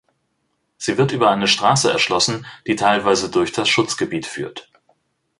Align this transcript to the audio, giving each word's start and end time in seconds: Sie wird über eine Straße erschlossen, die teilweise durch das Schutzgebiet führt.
Sie 0.77 0.97
wird 0.97 1.11
über 1.11 1.29
eine 1.29 1.47
Straße 1.47 1.91
erschlossen, 1.93 2.47
die 2.65 2.75
teilweise 2.75 3.29
durch 3.29 3.51
das 3.51 3.69
Schutzgebiet 3.69 4.25
führt. 4.25 4.67